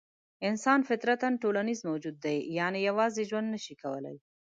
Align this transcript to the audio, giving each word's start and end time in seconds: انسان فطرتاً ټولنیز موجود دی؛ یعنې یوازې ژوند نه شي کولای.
انسان 0.49 0.79
فطرتاً 0.89 1.29
ټولنیز 1.43 1.79
موجود 1.89 2.15
دی؛ 2.23 2.37
یعنې 2.59 2.79
یوازې 2.89 3.23
ژوند 3.29 3.47
نه 3.53 3.59
شي 3.65 3.75
کولای. 3.83 4.17